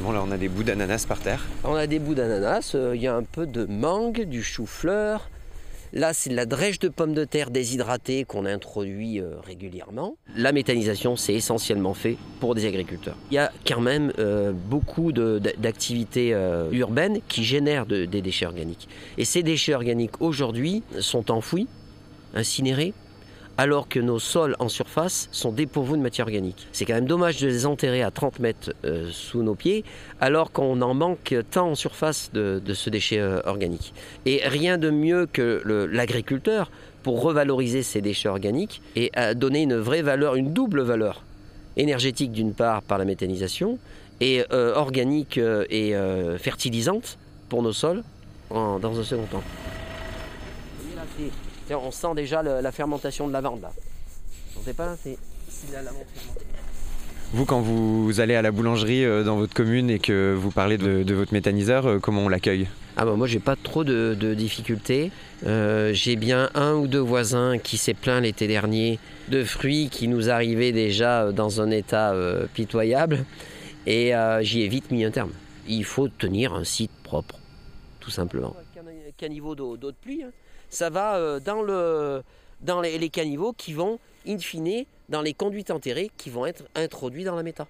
[0.05, 1.45] là, on a des bouts d'ananas par terre.
[1.63, 5.29] On a des bouts d'ananas, euh, il y a un peu de mangue, du chou-fleur.
[5.93, 10.17] Là, c'est la drèche de pommes de terre déshydratée qu'on introduit euh, régulièrement.
[10.35, 13.15] La méthanisation, c'est essentiellement fait pour des agriculteurs.
[13.31, 16.35] Il y a quand même euh, beaucoup d'activités
[16.71, 18.87] urbaines qui génèrent des déchets organiques.
[19.17, 21.67] Et ces déchets organiques, aujourd'hui, sont enfouis,
[22.33, 22.93] incinérés,
[23.57, 26.67] alors que nos sols en surface sont dépourvus de matière organique.
[26.71, 29.83] C'est quand même dommage de les enterrer à 30 mètres euh, sous nos pieds,
[30.21, 33.93] alors qu'on en manque tant en surface de, ce déchet euh, organique.
[34.25, 36.69] Et rien de mieux que l'agriculteur
[37.03, 41.23] pour revaloriser ces déchets organiques et donner une vraie valeur, une double valeur
[41.77, 43.79] énergétique d'une part par la méthanisation
[44.19, 45.39] et euh, organique
[45.69, 45.93] et
[46.37, 47.17] fertilisante
[47.49, 48.03] pour nos sols
[48.49, 49.43] dans un second temps
[51.75, 53.71] on sent déjà la fermentation de la lavande là.
[53.75, 55.17] Vous sentez pas c'est
[55.71, 56.03] la lavande
[57.33, 60.77] Vous, quand vous allez à la boulangerie euh, dans votre commune et que vous parlez
[60.77, 62.67] de, votre méthaniseur, euh, comment on l'accueille?
[62.95, 65.11] Ah bah moi j'ai pas trop de, difficultés.
[65.45, 68.99] Euh, j'ai bien un ou deux voisins qui s'est plaint l'été dernier
[69.29, 72.15] de fruits qui nous arrivaient déjà dans un état
[72.55, 73.25] pitoyable
[73.85, 75.31] et j'y ai vite mis un terme.
[75.67, 77.37] Il faut tenir un site propre,
[77.99, 78.55] tout simplement.
[79.17, 80.23] Caniveau d'eau de pluie.
[80.23, 80.31] Hein
[80.69, 82.23] ça va euh, dans, le,
[82.61, 87.23] dans les, caniveaux qui vont, in fine, dans les conduites enterrées qui vont être introduits
[87.23, 87.67] dans la méta.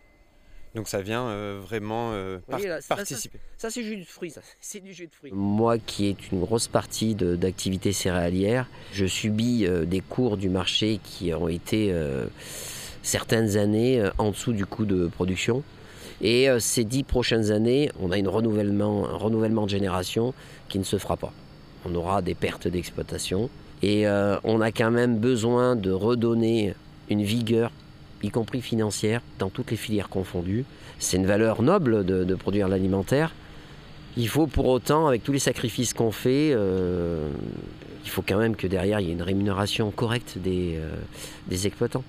[0.75, 2.39] Donc ça vient euh, vraiment euh,
[2.87, 3.39] participer.
[3.57, 4.41] Ça, c'est jus de fruits, ça.
[4.61, 5.31] C'est du jus de fruits.
[5.33, 11.33] Moi qui est une grosse partie d'activité céréalière, je subis des cours du marché qui
[11.33, 11.95] ont été
[13.01, 15.63] certaines années en dessous du coût de production.
[16.21, 20.33] Et ces dix prochaines années, on a une renouvellement, un renouvellement de génération
[20.69, 21.33] qui ne se fera pas
[21.85, 23.49] on aura des pertes d'exploitation.
[23.81, 26.73] Et euh, on a quand même besoin de redonner
[27.09, 27.71] une vigueur,
[28.23, 30.65] y compris financière, dans toutes les filières confondues.
[30.99, 33.33] C'est une valeur noble de, produire l'alimentaire.
[34.15, 37.29] Il faut pour autant, avec tous les sacrifices qu'on fait, euh,
[38.03, 40.89] il faut quand même que derrière il y ait une rémunération correcte des, euh,
[41.47, 42.03] des exploitants.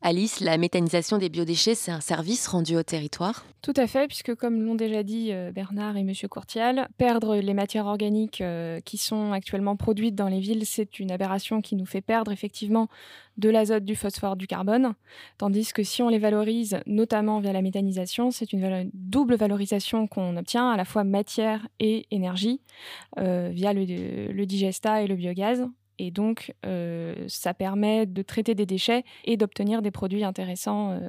[0.00, 4.32] Alice, la méthanisation des biodéchets, c'est un service rendu au territoire Tout à fait, puisque
[4.36, 6.12] comme l'ont déjà dit euh, Bernard et M.
[6.30, 11.10] Courtial, perdre les matières organiques euh, qui sont actuellement produites dans les villes, c'est une
[11.10, 12.86] aberration qui nous fait perdre effectivement
[13.38, 14.94] de l'azote, du phosphore, du carbone,
[15.36, 20.36] tandis que si on les valorise, notamment via la méthanisation, c'est une, double valorisation qu'on
[20.36, 22.60] obtient, à la fois matière et énergie,
[23.18, 25.68] euh, via le digesta et le biogaz.
[25.98, 31.08] Et donc, euh, ça permet de traiter des déchets et d'obtenir des produits intéressants euh,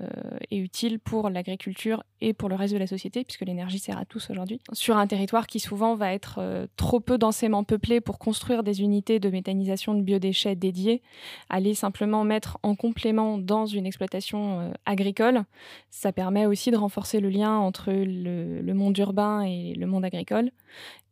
[0.49, 4.06] et utiles pour l'agriculture et pour le reste de la société, puisque l'énergie sert à
[4.06, 8.17] tous aujourd'hui, sur un territoire qui souvent va être euh, trop peu densément peuplé pour
[8.17, 11.04] construire des unités de méthanisation de biodéchets dédiées.
[11.49, 15.43] Aller simplement mettre en complément dans une exploitation agricole,
[15.91, 20.52] ça permet aussi de renforcer le lien entre le monde urbain et le monde agricole.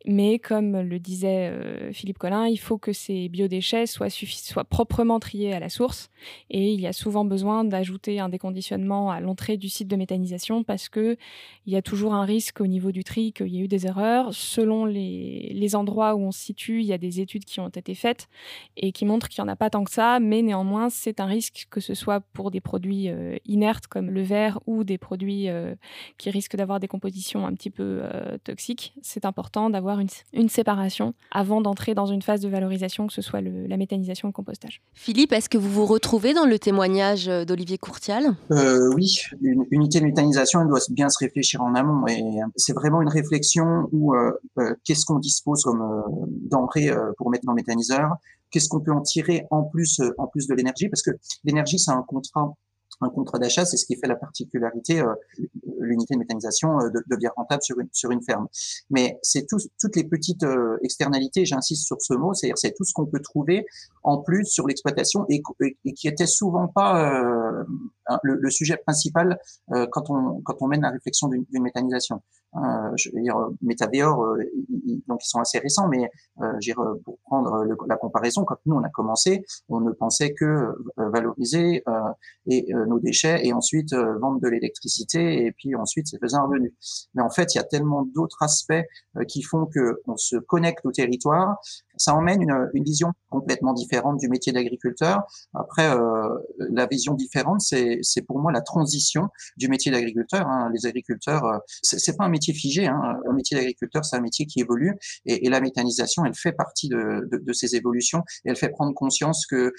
[0.09, 4.07] Mais comme le disait euh, Philippe Collin, il faut que ces biodéchets soient,
[4.63, 6.09] proprement triés à la source.
[6.49, 10.63] Et il y a souvent besoin d'ajouter un déconditionnement à l'entrée du site de méthanisation
[10.63, 11.17] parce qu'il
[11.65, 14.33] y a toujours un risque au niveau du tri qu'il y ait eu des erreurs.
[14.33, 17.67] Selon les, les, endroits où on se situe, il y a des études qui ont
[17.67, 18.29] été faites
[18.77, 20.21] et qui montrent qu'il n'y en a pas tant que ça.
[20.21, 24.21] Mais néanmoins, c'est un risque que ce soit pour des produits euh, inertes comme le
[24.21, 25.75] verre ou des produits euh,
[26.17, 28.03] qui risquent d'avoir des compositions un petit peu
[28.45, 28.93] toxiques.
[29.01, 33.41] C'est important d'avoir une, séparation avant d'entrer dans une phase de valorisation, que ce soit
[33.41, 34.81] la méthanisation ou le compostage.
[34.93, 38.35] Philippe, est-ce que vous vous retrouvez dans le témoignage euh, d'Olivier Courtial?
[38.51, 42.07] Euh, Oui, une unité de méthanisation, elle doit bien se réfléchir en amont.
[42.07, 42.23] Et
[42.55, 44.31] c'est vraiment une réflexion où euh,
[44.83, 46.03] qu'est-ce qu'on dispose comme
[46.49, 48.15] denrée pour mettre dans le méthaniseur?
[48.51, 51.11] Qu'est-ce qu'on peut en tirer en plus, en plus de l'énergie, parce que
[51.43, 52.53] l'énergie, c'est un contrat
[53.01, 55.13] un contrat d'achat, c'est ce qui fait la particularité, euh,
[55.79, 58.47] l'unité de méthanisation euh, devient rentable sur une, sur une ferme.
[58.89, 62.93] Mais c'est toutes les petites euh, externalités, j'insiste sur ce mot, c'est-à-dire c'est tout ce
[62.93, 63.65] qu'on peut trouver
[64.03, 67.63] en plus sur l'exploitation et, et, qui était souvent pas euh,
[68.23, 69.39] le, le, sujet principal
[69.91, 72.21] quand, on, quand on mène la réflexion d'une méthanisation.
[72.95, 74.37] je veux dire, Métavéor,
[75.07, 76.09] donc ils sont assez récents, mais
[77.03, 81.83] pour prendre la comparaison, quand nous on a commencé, on ne pensait que valoriser
[82.47, 86.43] et nos déchets et ensuite euh, vendre de l'électricité et puis ensuite c'est faisait un
[86.43, 86.73] revenu.
[87.13, 90.37] Mais en fait, il y a tellement d'autres aspects euh, qui font que on se
[90.37, 91.57] connecte au territoire.
[91.97, 95.21] Ça emmène une, une vision complètement différente du métier d'agriculteur.
[95.53, 100.47] Après, euh, la vision différente, c'est pour moi la transition du métier d'agriculteur.
[100.47, 100.69] Hein.
[100.73, 102.87] Les agriculteurs, euh, c'est pas un métier figé.
[102.87, 103.19] Hein.
[103.29, 107.27] Un métier d'agriculteur, c'est un métier qui évolue et, la méthanisation, elle fait partie de,
[107.31, 109.73] de, de ces évolutions elle fait prendre conscience que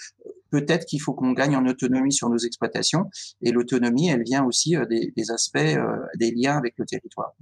[0.50, 3.11] peut-être qu'il faut qu'on gagne en autonomie sur nos exploitations.
[3.42, 7.35] Et l'autonomie, elle vient aussi euh, des, des aspects, euh, des liens avec le territoire.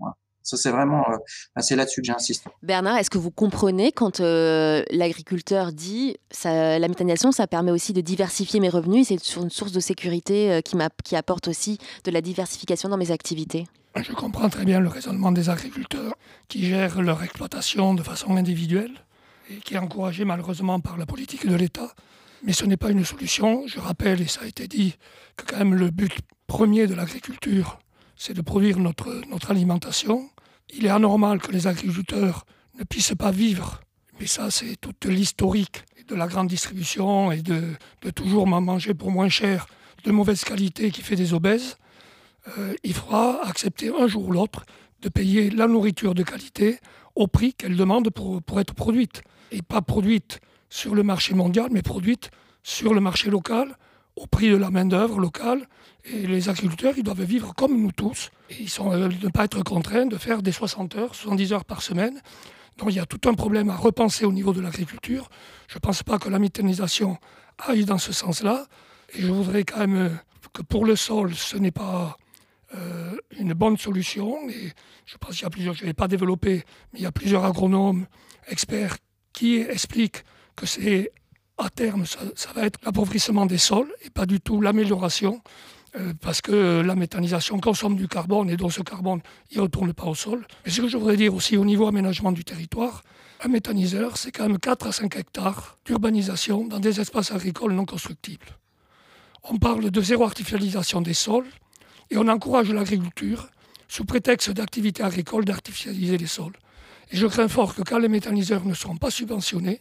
[0.47, 2.45] Ça, c'est vraiment, euh, c'est là-dessus que j'insiste.
[2.63, 8.01] Bernard, est-ce que vous comprenez quand l'agriculteur dit ça, la méthanisation, ça permet aussi de
[8.01, 12.89] diversifier mes revenus, c'est une source de sécurité qui, qui apporte aussi de la diversification
[12.89, 13.67] dans mes activités?
[13.97, 16.15] Je comprends très bien le raisonnement des agriculteurs
[16.49, 18.93] qui gèrent leur exploitation de façon individuelle
[19.51, 21.95] et qui est encouragé malheureusement par la politique de l'État
[22.43, 23.67] mais ce n'est pas une solution.
[23.67, 24.97] Je rappelle, et ça a été dit,
[25.37, 26.13] que quand même le but
[26.47, 27.79] premier de l'agriculture,
[28.17, 30.29] c'est de produire notre, notre alimentation.
[30.75, 32.45] Il est anormal que les agriculteurs
[32.79, 33.81] ne puissent pas vivre,
[34.21, 37.77] mais ça c'est toute l'historique de la grande distribution et de,
[38.15, 39.67] toujours manger pour moins cher,
[40.05, 41.79] de mauvaise qualité qui fait des obèses.
[42.59, 44.65] Euh, il faudra accepter un jour ou l'autre
[45.03, 46.79] de payer la nourriture de qualité
[47.15, 49.23] au prix qu'elle demande pour être produite.
[49.51, 52.31] Et pas produite sur le marché mondial, mais produite
[52.63, 53.77] sur le marché local,
[54.17, 55.69] au prix de la main-d'œuvre locale.
[56.05, 58.31] Et les agriculteurs, ils doivent vivre comme nous tous.
[58.51, 61.65] Et ils sont euh, ne pas être contraints de faire des 60 heures, 70 heures
[61.65, 62.21] par semaine.
[62.79, 65.29] Donc il y a tout un problème à repenser au niveau de l'agriculture.
[65.69, 67.19] Je ne pense pas que la méthanisation
[67.59, 68.67] aille dans ce sens-là.
[69.15, 70.11] Et je voudrais quand même euh,
[70.53, 72.17] que pour le sol, ce n'est pas
[72.75, 74.49] euh, une bonne solution.
[74.49, 74.73] Et
[75.05, 77.13] je pense qu'il y a plusieurs, je ne vais pas développer, mais il y a
[77.13, 78.07] plusieurs agronomes,
[78.49, 78.97] experts
[79.33, 80.25] qui expliquent
[80.55, 81.13] que c'est
[81.59, 82.19] à terme, ça,
[82.55, 85.41] va être l'appauvrissement des sols et pas du tout l'amélioration,
[85.97, 89.93] euh, parce que la méthanisation consomme du carbone et donc ce carbone, il ne retourne
[89.95, 90.47] pas au sol.
[90.67, 93.03] Et ce que je voudrais dire aussi au niveau aménagement du territoire,
[93.43, 97.85] un méthaniseur, c'est quand même 4 à 5 hectares d'urbanisation dans des espaces agricoles non
[97.85, 98.47] constructibles.
[99.45, 101.47] On parle de zéro artificialisation des sols
[102.11, 103.49] et on encourage l'agriculture,
[103.89, 106.57] sous prétexte d'activité agricole, d'artificialiser les sols.
[107.13, 109.81] Et je crains fort que quand les méthaniseurs ne seront pas subventionnés,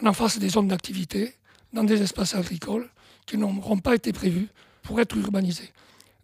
[0.00, 1.34] on en fasse des zones d'activité
[1.72, 2.88] dans des espaces agricoles
[3.26, 4.48] qui n'auront pas été prévus
[4.82, 5.72] pour être urbanisés.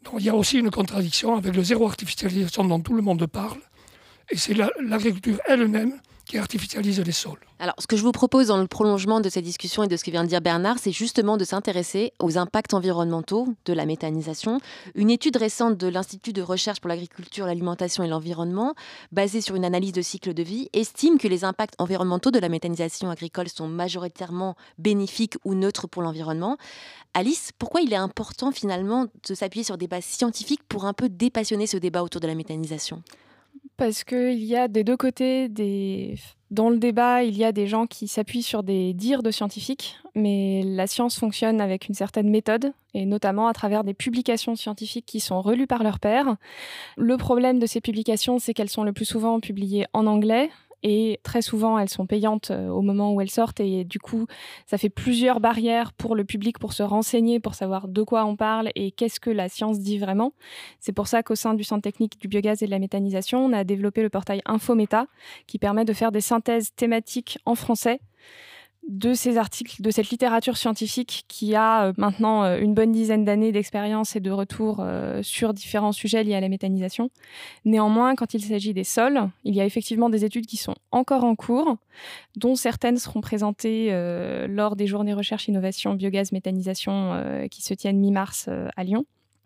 [0.05, 3.27] Donc il y a aussi une contradiction avec le zéro artificialisation dont tout le monde
[3.27, 3.59] parle,
[4.31, 6.01] et c'est l'agriculture elle-même
[7.59, 10.05] Alors, ce que je vous propose dans le prolongement de cette discussion et de ce
[10.05, 14.61] que vient de dire Bernard, c'est justement de s'intéresser aux impacts environnementaux de la méthanisation.
[14.95, 18.75] Une étude récente de l'Institut de recherche pour l'agriculture, l'alimentation et l'environnement,
[19.13, 22.49] basée sur une analyse de cycle de vie, estime que les impacts environnementaux de la
[22.49, 26.57] méthanisation agricole sont majoritairement bénéfiques ou neutres pour l'environnement.
[27.13, 31.09] Alice, pourquoi il est important finalement de s'appuyer sur des bases scientifiques pour un peu
[31.09, 33.03] dépassionner ce débat autour de la méthanisation?
[33.81, 35.49] Parce qu'il y a des deux côtés,
[36.51, 39.97] dans le débat, il y a des gens qui s'appuient sur des dires de scientifiques,
[40.15, 45.07] mais la science fonctionne avec une certaine méthode, et notamment à travers des publications scientifiques
[45.07, 46.37] qui sont relues par leurs pairs.
[46.99, 50.51] Le problème de ces publications, c'est qu'elles sont le plus souvent publiées en anglais,
[50.83, 54.27] et très souvent elles sont payantes euh, au moment où elles sortent et du coup
[54.67, 58.37] ça fait plusieurs barrières pour le public pour se renseigner, pour savoir de quoi on
[58.37, 60.33] parle et qu'est-ce que la science dit vraiment.
[60.79, 63.53] C'est pour ça qu'au sein du Centre technique du biogaz et de la méthanisation, on
[63.53, 65.07] a développé le portail Infométa
[65.47, 68.01] qui permet de faire des synthèses thématiques en français
[68.89, 73.25] de ces articles, de cette littérature scientifique qui a euh, maintenant euh, une bonne dizaine
[73.25, 77.11] d'années d'expérience et de retour euh, sur différents sujets liés à la méthanisation.
[77.65, 81.25] Néanmoins, quand il s'agit des sols, il y a effectivement des études qui sont encore
[81.25, 81.77] en cours,
[82.37, 83.91] dont certaines seront présentées
[84.49, 89.05] lors des journées recherche innovation biogaz méthanisation qui se tiennent mi-mars à Lyon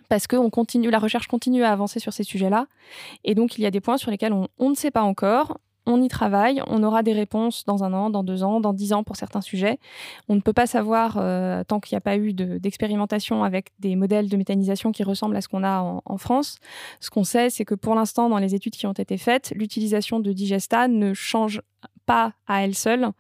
[0.08, 0.36] parce que
[0.88, 2.66] la recherche continue à avancer sur ces sujets-là.
[3.24, 6.02] Et donc, il y a des points sur lesquels on ne sait pas encore on
[6.02, 9.04] y travaille, on aura des réponses dans un an, dans deux ans, dans dix ans
[9.04, 9.78] pour certains sujets.
[10.28, 13.96] On ne peut pas savoir, euh, tant qu'il n'y a pas eu d'expérimentation avec des
[13.96, 16.58] modèles de méthanisation qui ressemblent à ce qu'on a en, France.
[17.00, 20.20] Ce qu'on sait, c'est que pour l'instant, dans les études qui ont été faites, l'utilisation
[20.20, 21.60] de digesta ne change
[22.06, 23.10] pas à elles seules,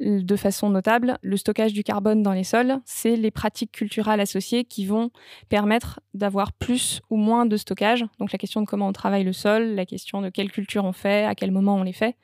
[0.00, 2.80] de façon notable, le stockage du carbone dans les sols.
[2.84, 5.10] C'est les pratiques culturelles associées qui vont
[5.48, 8.04] permettre d'avoir plus ou moins de stockage.
[8.18, 10.92] Donc la question de comment on travaille le sol, la question de quelle culture on
[10.92, 12.16] fait, à quel moment on les fait.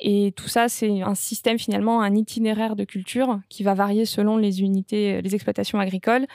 [0.00, 4.36] Et tout ça, c'est un système finalement, un itinéraire de culture qui va varier selon
[4.36, 6.26] les unités, les exploitations agricoles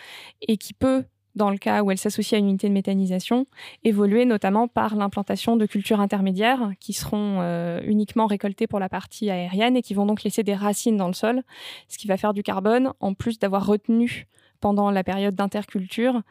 [0.42, 1.04] et qui peut
[1.38, 3.48] dans le cas où elle s'associe à une unité de méthanisation,
[3.84, 9.30] évoluer notamment par l'implantation de cultures intermédiaires qui seront euh, uniquement récoltées pour la partie
[9.30, 11.44] aérienne et qui vont donc laisser des racines dans le sol,
[11.88, 14.28] ce qui va faire du carbone, en plus d'avoir retenu
[14.60, 16.22] pendant la période d'interculture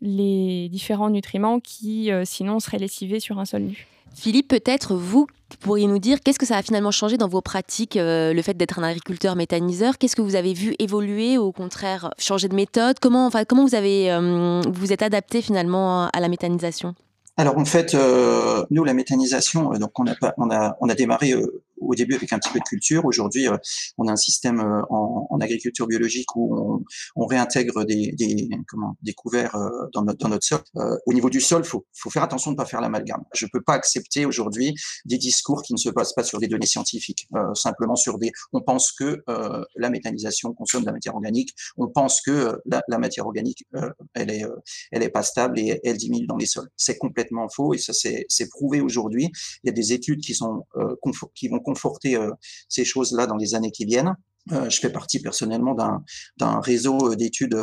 [0.00, 3.93] les différents nutriments qui euh, sinon seraient lessivés sur un sol nu.
[4.14, 5.26] Philippe, peut-être vous
[5.60, 8.54] pourriez nous dire qu'est-ce que ça a finalement changé dans vos pratiques, euh, le fait
[8.54, 9.98] d'être un agriculteur méthaniseur?
[9.98, 12.98] Qu'est-ce que vous avez vu évoluer ou au contraire changer de méthode?
[13.00, 16.94] Comment, enfin, comment vous euh, vous êtes adapté finalement à la méthanisation?
[17.36, 20.14] Alors en fait, euh, nous la méthanisation, donc on a
[20.50, 21.34] a on a démarré
[21.86, 23.04] au début avec un petit peu de culture.
[23.04, 23.56] Aujourd'hui, euh,
[23.98, 26.82] on a un système euh, en, agriculture biologique où
[27.16, 30.60] on, réintègre des, des, comment, des couverts euh, dans, notre, sol.
[31.06, 33.22] au niveau du sol, faut, faut faire attention de ne pas faire l'amalgame.
[33.34, 36.66] Je peux pas accepter aujourd'hui des discours qui ne se basent pas sur des données
[36.66, 38.30] scientifiques, simplement sur des.
[38.52, 39.22] On pense que
[39.76, 41.54] la méthanisation consomme de la matière organique.
[41.76, 43.64] On pense que la, la matière organique,
[44.14, 44.44] elle est,
[44.92, 46.68] elle est pas stable et elle diminue dans les sols.
[46.76, 49.30] C'est complètement faux et ça c'est prouvé aujourd'hui.
[49.62, 50.64] Il y a des études qui sont
[51.34, 52.30] qui vont conforter euh,
[52.68, 54.14] ces choses-là dans les années qui viennent.
[54.52, 57.56] Euh, je fais partie personnellement d'un réseau euh, d'études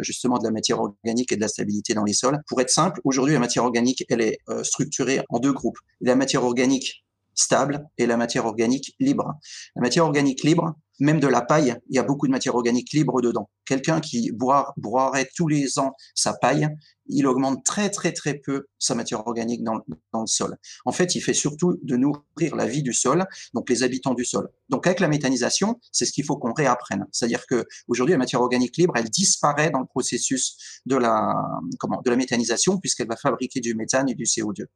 [0.00, 2.38] justement de la matière organique et de la stabilité dans les sols.
[2.46, 5.78] Pour être simple, aujourd'hui la matière organique, elle est structurée en deux groupes.
[6.00, 9.34] La matière organique stable et la matière organique libre.
[9.76, 12.92] La matière organique libre, même de la paille, il y a beaucoup de matière organique
[12.92, 13.48] libre dedans.
[13.64, 16.68] Quelqu'un qui broierait tous les ans sa paille,
[17.06, 19.80] il augmente très très très peu sa matière organique dans,
[20.12, 20.56] dans, le sol.
[20.84, 24.24] En fait, il fait surtout de nourrir la vie du sol, donc les habitants du
[24.24, 24.48] sol.
[24.68, 27.06] Donc avec la méthanisation, c'est ce qu'il faut qu'on réapprenne.
[27.10, 31.34] C'est-à-dire que aujourd'hui, la matière organique libre, elle disparaît dans le processus de la
[31.78, 34.66] comment de la méthanisation puisqu'elle va fabriquer du méthane et du CO2.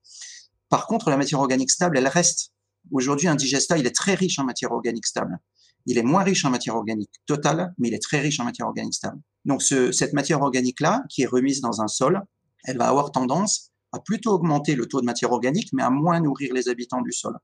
[0.74, 2.50] Par contre, la matière organique stable, elle reste.
[2.90, 5.38] Aujourd'hui, un digesta, il est très riche en matière organique stable.
[5.86, 8.66] Il est moins riche en matière organique totale, mais il est très riche en matière
[8.66, 9.20] organique stable.
[9.44, 12.20] Donc ce, cette matière organique-là, qui est remise dans un sol,
[12.64, 16.18] elle va avoir tendance à plutôt augmenter le taux de matière organique, mais à moins
[16.18, 17.38] nourrir les habitants du sol.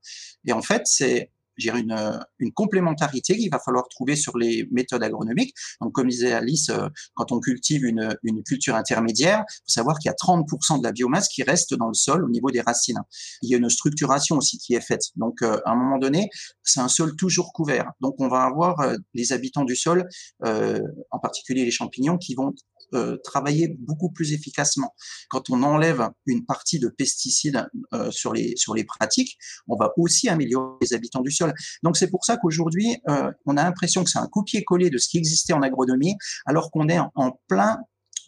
[0.45, 5.53] Et en fait, c'est une, une complémentarité qu'il va falloir trouver sur les méthodes agronomiques.
[5.81, 9.99] Donc, comme disait Alice, euh, quand on cultive une, une culture intermédiaire, il faut savoir
[9.99, 12.61] qu'il y a 30% de la biomasse qui reste dans le sol au niveau des
[12.61, 13.01] racines.
[13.41, 15.03] Il y a une structuration aussi qui est faite.
[15.15, 16.29] Donc, euh, à un moment donné,
[16.63, 17.91] c'est un sol toujours couvert.
[18.01, 20.07] Donc, on va avoir euh, les habitants du sol,
[20.41, 22.53] en particulier les champignons, qui vont
[22.93, 24.93] euh, travailler beaucoup plus efficacement.
[25.29, 29.91] Quand on enlève une partie de pesticides euh, sur les sur les pratiques, on va
[29.97, 31.53] aussi améliorer les habitants du sol.
[31.83, 35.07] Donc c'est pour ça qu'aujourd'hui, euh, on a l'impression que c'est un copier-coller de ce
[35.09, 37.77] qui existait en agronomie, alors qu'on est en plein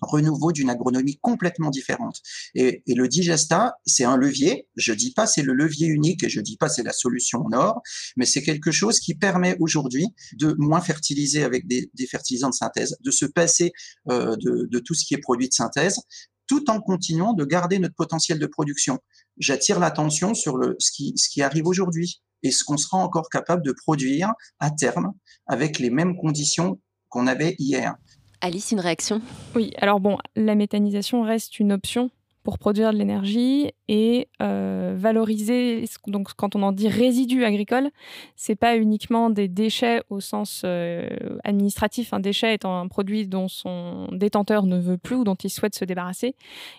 [0.03, 2.21] renouveau d'une agronomie complètement différente.
[2.55, 4.67] Et, le digesta, c'est un levier.
[4.75, 7.53] Je dis pas c'est le levier unique et je dis pas c'est la solution en
[7.53, 7.81] or,
[8.17, 12.97] mais c'est quelque chose qui permet aujourd'hui de moins fertiliser avec des, fertilisants de synthèse,
[13.01, 13.71] de se passer
[14.09, 15.99] euh, de, tout ce qui est produit de synthèse,
[16.47, 18.99] tout en continuant de garder notre potentiel de production.
[19.37, 20.91] J'attire l'attention sur ce
[21.29, 25.13] qui arrive aujourd'hui et ce qu'on sera encore capable de produire à terme
[25.47, 27.95] avec les mêmes conditions qu'on avait hier.
[28.43, 29.21] Alice, une réaction?
[29.55, 32.09] Oui, alors bon, la méthanisation reste une option
[32.43, 35.85] pour produire de l'énergie et euh, valoriser.
[36.07, 37.89] Donc, quand on en dit résidus agricoles,
[38.35, 41.07] c'est pas uniquement des déchets au sens euh,
[41.45, 42.13] administratif.
[42.13, 45.75] Un déchet étant un produit dont son détenteur ne veut plus ou dont il souhaite
[45.75, 46.35] se débarrasser.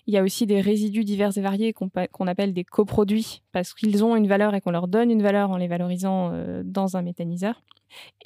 [0.06, 4.04] Il y a aussi des résidus divers et variés qu'on appelle des coproduits parce qu'ils
[4.04, 7.00] ont une valeur et qu'on leur donne une valeur en les valorisant euh, dans un
[7.00, 7.62] méthaniseur.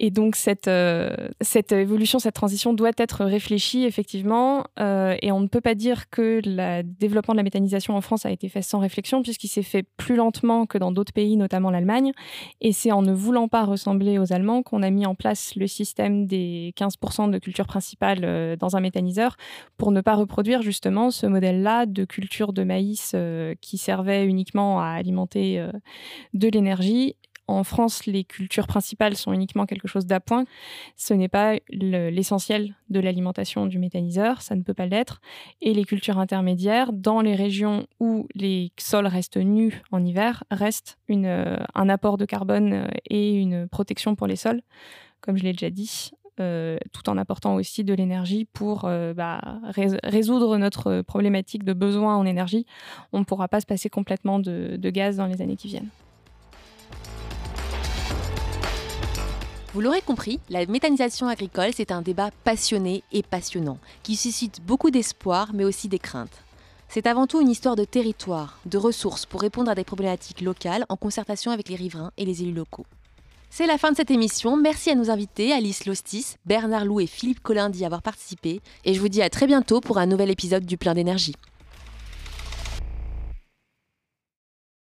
[0.01, 5.41] Et donc cette, euh, cette évolution, cette transition doit être réfléchie effectivement, euh, et on
[5.41, 8.63] ne peut pas dire que le développement de la méthanisation en France a été fait
[8.63, 12.13] sans réflexion, puisqu'il s'est fait plus lentement que dans d'autres pays, notamment l'Allemagne,
[12.61, 15.67] et c'est en ne voulant pas ressembler aux Allemands qu'on a mis en place le
[15.67, 19.37] système des 15% de culture principale euh, dans un méthaniseur,
[19.79, 23.17] pour ne pas reproduire justement ce modèle-là de culture de maïs
[23.61, 25.65] qui servait uniquement à alimenter
[26.35, 27.17] de l'énergie
[27.49, 30.45] en France, les cultures principales sont uniquement quelque chose d'appoint.
[30.97, 35.21] Ce n'est pas l'essentiel de l'alimentation du méthaniseur, ça ne peut pas l'être.
[35.63, 40.99] Et les cultures intermédiaires, dans les régions où les sols restent nus en hiver, restent
[41.11, 44.61] euh, un apport de carbone euh, et une protection pour les sols,
[45.23, 46.11] comme je l'ai déjà dit.
[46.41, 48.83] Euh, tout en apportant aussi de l'énergie pour
[49.17, 49.41] bah,
[50.05, 52.65] résoudre notre problématique de besoin en énergie.
[53.13, 55.91] On ne pourra pas se passer complètement de gaz dans les années qui viennent.
[59.79, 64.91] Vous l'aurez compris, la méthanisation agricole, c'est un débat passionné et passionnant, qui suscite beaucoup
[64.91, 66.43] d'espoir, mais aussi des craintes.
[66.89, 70.85] C'est avant tout une histoire de territoire, de ressources pour répondre à des problématiques locales
[70.89, 72.87] en concertation avec les riverains et les élus locaux.
[73.51, 74.57] C'est la fin de cette émission.
[74.57, 78.61] Merci à nos invités, Alice Lostis, Bernard Lou et Philippe Collin d'y avoir participé.
[78.85, 81.37] Et je vous dis à très bientôt pour un nouvel épisode du Plein d'énergie.